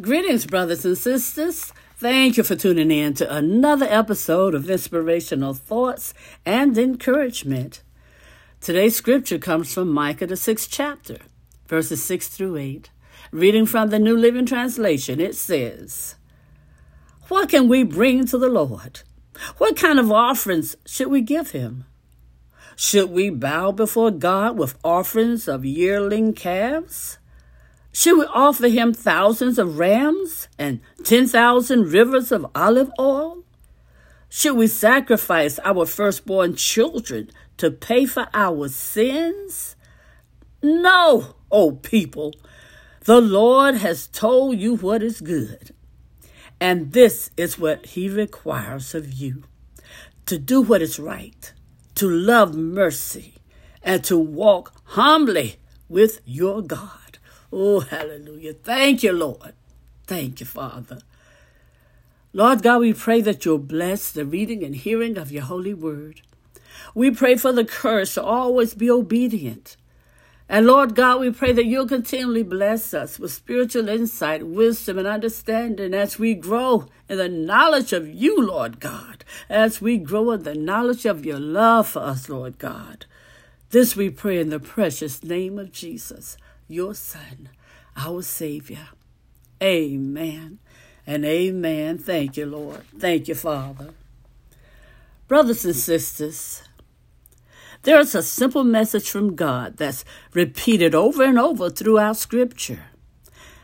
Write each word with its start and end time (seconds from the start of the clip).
Greetings, 0.00 0.46
brothers 0.46 0.84
and 0.84 0.96
sisters. 0.96 1.72
Thank 1.96 2.36
you 2.36 2.44
for 2.44 2.54
tuning 2.54 2.92
in 2.92 3.14
to 3.14 3.34
another 3.34 3.86
episode 3.90 4.54
of 4.54 4.70
Inspirational 4.70 5.54
Thoughts 5.54 6.14
and 6.46 6.78
Encouragement. 6.78 7.82
Today's 8.60 8.94
scripture 8.94 9.38
comes 9.38 9.74
from 9.74 9.88
Micah, 9.88 10.28
the 10.28 10.36
sixth 10.36 10.68
chapter, 10.70 11.16
verses 11.66 12.00
6 12.04 12.28
through 12.28 12.58
8. 12.58 12.90
Reading 13.32 13.66
from 13.66 13.90
the 13.90 13.98
New 13.98 14.16
Living 14.16 14.46
Translation, 14.46 15.18
it 15.18 15.34
says, 15.34 16.14
What 17.26 17.48
can 17.48 17.66
we 17.66 17.82
bring 17.82 18.24
to 18.26 18.38
the 18.38 18.48
Lord? 18.48 19.00
What 19.56 19.76
kind 19.76 19.98
of 19.98 20.12
offerings 20.12 20.76
should 20.86 21.08
we 21.08 21.22
give 21.22 21.50
him? 21.50 21.86
Should 22.76 23.10
we 23.10 23.30
bow 23.30 23.72
before 23.72 24.12
God 24.12 24.56
with 24.56 24.78
offerings 24.84 25.48
of 25.48 25.64
yearling 25.64 26.34
calves? 26.34 27.18
Should 27.98 28.18
we 28.18 28.26
offer 28.26 28.68
him 28.68 28.94
thousands 28.94 29.58
of 29.58 29.76
rams 29.76 30.46
and 30.56 30.78
10,000 31.02 31.90
rivers 31.90 32.30
of 32.30 32.46
olive 32.54 32.92
oil? 32.96 33.42
Should 34.28 34.54
we 34.54 34.68
sacrifice 34.68 35.58
our 35.64 35.84
firstborn 35.84 36.54
children 36.54 37.32
to 37.56 37.72
pay 37.72 38.06
for 38.06 38.28
our 38.32 38.68
sins? 38.68 39.74
No, 40.62 41.34
O 41.50 41.72
people. 41.72 42.34
The 43.00 43.20
Lord 43.20 43.74
has 43.78 44.06
told 44.06 44.58
you 44.60 44.76
what 44.76 45.02
is 45.02 45.20
good. 45.20 45.74
And 46.60 46.92
this 46.92 47.32
is 47.36 47.58
what 47.58 47.84
he 47.84 48.08
requires 48.08 48.94
of 48.94 49.12
you 49.12 49.42
to 50.26 50.38
do 50.38 50.62
what 50.62 50.82
is 50.82 51.00
right, 51.00 51.52
to 51.96 52.08
love 52.08 52.54
mercy, 52.54 53.34
and 53.82 54.04
to 54.04 54.16
walk 54.16 54.72
humbly 54.84 55.56
with 55.88 56.20
your 56.24 56.62
God. 56.62 57.07
Oh, 57.52 57.80
hallelujah. 57.80 58.52
Thank 58.52 59.02
you, 59.02 59.12
Lord. 59.12 59.54
Thank 60.06 60.40
you, 60.40 60.46
Father. 60.46 61.00
Lord 62.32 62.62
God, 62.62 62.80
we 62.80 62.92
pray 62.92 63.20
that 63.22 63.44
you'll 63.44 63.58
bless 63.58 64.10
the 64.10 64.26
reading 64.26 64.62
and 64.62 64.76
hearing 64.76 65.16
of 65.16 65.32
your 65.32 65.44
holy 65.44 65.74
word. 65.74 66.20
We 66.94 67.10
pray 67.10 67.36
for 67.36 67.52
the 67.52 67.64
curse 67.64 68.14
to 68.14 68.22
always 68.22 68.74
be 68.74 68.90
obedient. 68.90 69.76
And 70.48 70.66
Lord 70.66 70.94
God, 70.94 71.20
we 71.20 71.30
pray 71.30 71.52
that 71.52 71.66
you'll 71.66 71.88
continually 71.88 72.42
bless 72.42 72.94
us 72.94 73.18
with 73.18 73.32
spiritual 73.32 73.88
insight, 73.88 74.46
wisdom, 74.46 74.98
and 74.98 75.06
understanding 75.06 75.92
as 75.92 76.18
we 76.18 76.34
grow 76.34 76.86
in 77.08 77.18
the 77.18 77.28
knowledge 77.28 77.92
of 77.92 78.08
you, 78.08 78.40
Lord 78.40 78.80
God, 78.80 79.24
as 79.50 79.82
we 79.82 79.98
grow 79.98 80.30
in 80.30 80.44
the 80.44 80.54
knowledge 80.54 81.04
of 81.04 81.26
your 81.26 81.40
love 81.40 81.88
for 81.88 82.00
us, 82.00 82.30
Lord 82.30 82.58
God. 82.58 83.04
This 83.70 83.94
we 83.94 84.08
pray 84.08 84.38
in 84.38 84.48
the 84.48 84.60
precious 84.60 85.22
name 85.22 85.58
of 85.58 85.72
Jesus 85.72 86.38
your 86.68 86.94
Son, 86.94 87.48
our 87.96 88.22
Savior. 88.22 88.88
Amen 89.62 90.58
and 91.06 91.24
amen. 91.24 91.98
Thank 91.98 92.36
you, 92.36 92.46
Lord. 92.46 92.82
Thank 92.98 93.28
you, 93.28 93.34
Father. 93.34 93.90
Brothers 95.26 95.64
and 95.64 95.74
sisters, 95.74 96.62
there 97.82 97.98
is 97.98 98.14
a 98.14 98.22
simple 98.22 98.64
message 98.64 99.10
from 99.10 99.34
God 99.34 99.78
that's 99.78 100.04
repeated 100.34 100.94
over 100.94 101.22
and 101.24 101.38
over 101.38 101.70
throughout 101.70 102.16
Scripture, 102.16 102.84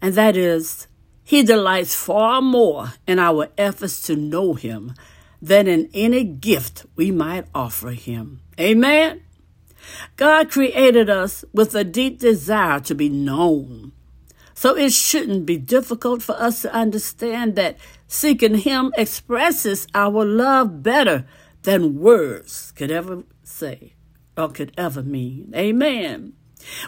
and 0.00 0.14
that 0.14 0.36
is 0.36 0.86
He 1.24 1.42
delights 1.42 1.94
far 1.94 2.40
more 2.40 2.94
in 3.06 3.18
our 3.18 3.48
efforts 3.58 4.00
to 4.02 4.16
know 4.16 4.54
Him 4.54 4.94
than 5.42 5.66
in 5.66 5.90
any 5.92 6.24
gift 6.24 6.86
we 6.96 7.10
might 7.10 7.46
offer 7.54 7.90
Him. 7.90 8.40
Amen. 8.58 9.22
God 10.16 10.50
created 10.50 11.10
us 11.10 11.44
with 11.52 11.74
a 11.74 11.84
deep 11.84 12.18
desire 12.18 12.80
to 12.80 12.94
be 12.94 13.08
known. 13.08 13.92
So 14.54 14.76
it 14.76 14.92
shouldn't 14.92 15.44
be 15.44 15.58
difficult 15.58 16.22
for 16.22 16.34
us 16.40 16.62
to 16.62 16.72
understand 16.72 17.56
that 17.56 17.76
seeking 18.08 18.56
Him 18.56 18.92
expresses 18.96 19.86
our 19.94 20.24
love 20.24 20.82
better 20.82 21.26
than 21.62 21.98
words 21.98 22.72
could 22.74 22.90
ever 22.90 23.24
say 23.42 23.92
or 24.36 24.48
could 24.48 24.72
ever 24.78 25.02
mean. 25.02 25.52
Amen. 25.54 26.32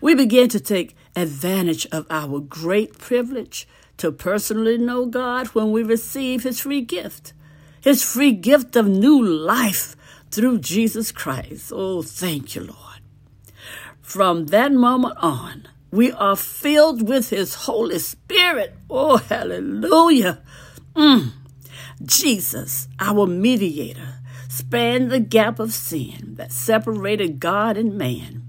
We 0.00 0.14
begin 0.14 0.48
to 0.50 0.60
take 0.60 0.96
advantage 1.16 1.86
of 1.90 2.06
our 2.08 2.40
great 2.40 2.98
privilege 2.98 3.66
to 3.96 4.12
personally 4.12 4.78
know 4.78 5.06
God 5.06 5.48
when 5.48 5.72
we 5.72 5.82
receive 5.82 6.44
His 6.44 6.60
free 6.60 6.82
gift, 6.82 7.32
His 7.80 8.04
free 8.04 8.32
gift 8.32 8.76
of 8.76 8.86
new 8.86 9.22
life 9.22 9.96
through 10.36 10.58
Jesus 10.58 11.12
Christ. 11.12 11.72
Oh, 11.74 12.02
thank 12.02 12.54
you, 12.54 12.64
Lord. 12.64 13.00
From 14.02 14.48
that 14.48 14.70
moment 14.70 15.16
on, 15.16 15.66
we 15.90 16.12
are 16.12 16.36
filled 16.36 17.08
with 17.08 17.30
His 17.30 17.54
Holy 17.54 17.98
Spirit. 17.98 18.74
Oh, 18.90 19.16
hallelujah. 19.16 20.42
Mm. 20.94 21.32
Jesus, 22.04 22.86
our 23.00 23.26
mediator, 23.26 24.18
spanned 24.46 25.10
the 25.10 25.20
gap 25.20 25.58
of 25.58 25.72
sin 25.72 26.34
that 26.34 26.52
separated 26.52 27.40
God 27.40 27.78
and 27.78 27.96
man. 27.96 28.45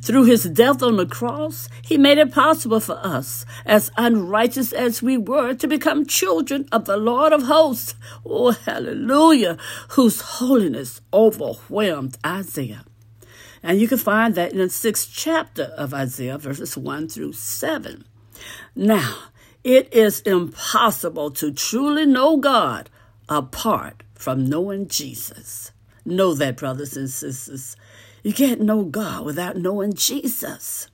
Through 0.00 0.24
his 0.24 0.44
death 0.44 0.82
on 0.82 0.96
the 0.96 1.06
cross, 1.06 1.68
he 1.82 1.98
made 1.98 2.18
it 2.18 2.32
possible 2.32 2.80
for 2.80 2.98
us, 3.04 3.44
as 3.64 3.90
unrighteous 3.96 4.72
as 4.72 5.02
we 5.02 5.16
were, 5.16 5.54
to 5.54 5.66
become 5.66 6.06
children 6.06 6.68
of 6.72 6.84
the 6.84 6.96
Lord 6.96 7.32
of 7.32 7.44
hosts. 7.44 7.94
Oh, 8.24 8.52
hallelujah, 8.52 9.56
whose 9.90 10.20
holiness 10.20 11.00
overwhelmed 11.12 12.18
Isaiah. 12.24 12.84
And 13.62 13.80
you 13.80 13.88
can 13.88 13.98
find 13.98 14.34
that 14.34 14.52
in 14.52 14.58
the 14.58 14.68
sixth 14.68 15.10
chapter 15.12 15.64
of 15.76 15.94
Isaiah, 15.94 16.38
verses 16.38 16.76
1 16.76 17.08
through 17.08 17.34
7. 17.34 18.04
Now, 18.74 19.18
it 19.62 19.92
is 19.94 20.20
impossible 20.22 21.30
to 21.32 21.52
truly 21.52 22.04
know 22.04 22.36
God 22.36 22.90
apart 23.28 24.02
from 24.14 24.46
knowing 24.46 24.88
Jesus. 24.88 25.70
Know 26.04 26.34
that, 26.34 26.56
brothers 26.56 26.96
and 26.96 27.08
sisters. 27.08 27.76
You 28.22 28.32
can't 28.32 28.60
know 28.60 28.84
God 28.84 29.24
without 29.24 29.56
knowing 29.56 29.94
Jesus. 29.94 30.88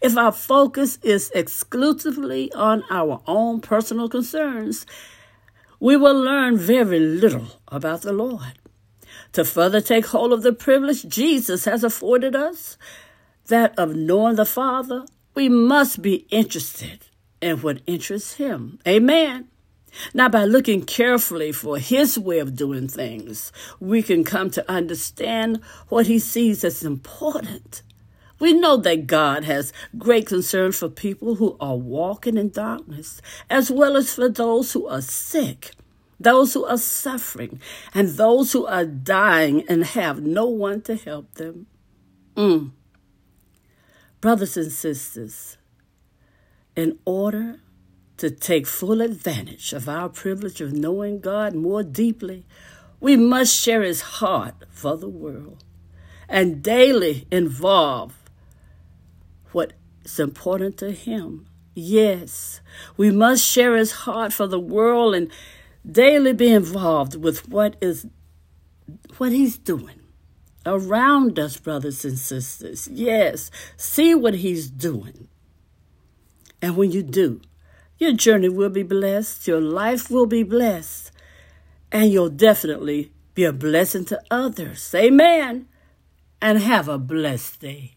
If 0.00 0.16
our 0.16 0.32
focus 0.32 0.98
is 1.02 1.30
exclusively 1.34 2.52
on 2.52 2.84
our 2.90 3.20
own 3.26 3.60
personal 3.60 4.08
concerns, 4.08 4.86
we 5.80 5.96
will 5.96 6.18
learn 6.18 6.56
very 6.56 7.00
little 7.00 7.60
about 7.68 8.02
the 8.02 8.12
Lord 8.12 8.58
to 9.32 9.44
further 9.44 9.80
take 9.80 10.06
hold 10.06 10.32
of 10.32 10.42
the 10.42 10.52
privilege 10.52 11.06
Jesus 11.06 11.64
has 11.64 11.82
afforded 11.82 12.36
us, 12.36 12.78
that 13.46 13.76
of 13.78 13.94
knowing 13.94 14.36
the 14.36 14.46
Father, 14.46 15.04
we 15.34 15.48
must 15.48 16.00
be 16.00 16.26
interested 16.30 17.06
in 17.40 17.58
what 17.58 17.82
interests 17.86 18.34
Him. 18.34 18.78
Amen. 18.86 19.48
Now, 20.12 20.28
by 20.28 20.44
looking 20.44 20.84
carefully 20.84 21.52
for 21.52 21.78
His 21.78 22.18
way 22.18 22.38
of 22.38 22.56
doing 22.56 22.88
things, 22.88 23.52
we 23.80 24.02
can 24.02 24.24
come 24.24 24.50
to 24.50 24.70
understand 24.70 25.60
what 25.88 26.06
He 26.06 26.18
sees 26.18 26.64
as 26.64 26.82
important. 26.82 27.82
We 28.40 28.52
know 28.52 28.76
that 28.78 29.06
God 29.06 29.44
has 29.44 29.72
great 29.96 30.26
concern 30.26 30.72
for 30.72 30.88
people 30.88 31.36
who 31.36 31.56
are 31.60 31.76
walking 31.76 32.36
in 32.36 32.50
darkness, 32.50 33.22
as 33.48 33.70
well 33.70 33.96
as 33.96 34.14
for 34.14 34.28
those 34.28 34.72
who 34.72 34.86
are 34.86 35.00
sick 35.00 35.72
those 36.20 36.54
who 36.54 36.64
are 36.64 36.78
suffering, 36.78 37.60
and 37.92 38.08
those 38.10 38.52
who 38.52 38.66
are 38.66 38.84
dying 38.84 39.64
and 39.68 39.84
have 39.84 40.22
no 40.22 40.46
one 40.46 40.80
to 40.82 40.96
help 40.96 41.34
them. 41.34 41.66
Mm. 42.36 42.70
Brothers 44.20 44.56
and 44.56 44.72
sisters, 44.72 45.58
in 46.76 46.98
order 47.04 47.60
to 48.16 48.30
take 48.30 48.66
full 48.66 49.00
advantage 49.00 49.72
of 49.72 49.88
our 49.88 50.08
privilege 50.08 50.60
of 50.60 50.72
knowing 50.72 51.20
God 51.20 51.54
more 51.54 51.82
deeply, 51.82 52.44
we 53.00 53.16
must 53.16 53.54
share 53.54 53.82
His 53.82 54.00
heart 54.00 54.54
for 54.70 54.96
the 54.96 55.08
world 55.08 55.64
and 56.28 56.62
daily 56.62 57.26
involve 57.30 58.14
what 59.52 59.72
is 60.04 60.18
important 60.18 60.78
to 60.78 60.92
Him. 60.92 61.46
Yes, 61.74 62.60
we 62.96 63.10
must 63.10 63.44
share 63.44 63.76
His 63.76 63.92
heart 63.92 64.32
for 64.32 64.46
the 64.46 64.60
world 64.60 65.14
and 65.14 65.30
daily 65.90 66.32
be 66.32 66.52
involved 66.52 67.16
with 67.16 67.48
what 67.48 67.76
is 67.80 68.06
what 69.18 69.32
he's 69.32 69.58
doing 69.58 70.00
around 70.66 71.38
us 71.38 71.56
brothers 71.58 72.04
and 72.04 72.18
sisters 72.18 72.88
yes 72.88 73.50
see 73.76 74.14
what 74.14 74.34
he's 74.36 74.70
doing 74.70 75.28
and 76.62 76.76
when 76.76 76.90
you 76.90 77.02
do 77.02 77.40
your 77.98 78.12
journey 78.12 78.48
will 78.48 78.70
be 78.70 78.82
blessed. 78.82 79.46
Your 79.46 79.60
life 79.60 80.10
will 80.10 80.26
be 80.26 80.42
blessed. 80.42 81.12
And 81.92 82.10
you'll 82.10 82.30
definitely 82.30 83.12
be 83.34 83.44
a 83.44 83.52
blessing 83.52 84.04
to 84.06 84.20
others. 84.30 84.94
Amen. 84.94 85.68
And 86.42 86.58
have 86.58 86.88
a 86.88 86.98
blessed 86.98 87.60
day 87.60 87.93